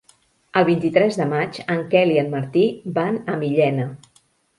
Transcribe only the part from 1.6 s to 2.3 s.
en Quel i